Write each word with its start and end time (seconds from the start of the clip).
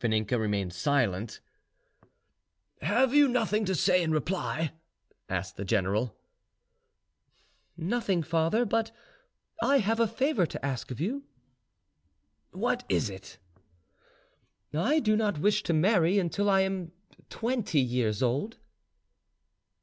Vaninka 0.00 0.38
remained 0.40 0.72
silent. 0.72 1.40
"Have 2.80 3.12
you 3.12 3.28
nothing 3.28 3.66
to 3.66 3.74
say 3.74 4.02
in 4.02 4.10
reply?" 4.10 4.72
asked 5.28 5.56
the 5.56 5.66
general. 5.66 6.16
"Nothing, 7.76 8.22
father; 8.22 8.64
but 8.64 8.90
I 9.62 9.80
have 9.80 10.00
a 10.00 10.06
favour 10.08 10.46
to 10.46 10.64
ask 10.64 10.90
of 10.90 10.98
you." 10.98 11.24
"What 12.52 12.84
is 12.88 13.10
it?" 13.10 13.36
"I 14.72 14.98
do 14.98 15.14
not 15.14 15.40
wish 15.40 15.62
to 15.64 15.74
marry 15.74 16.18
until 16.18 16.48
I 16.48 16.62
am 16.62 16.92
twenty 17.28 17.78
years 17.80 18.22
old." 18.22 18.56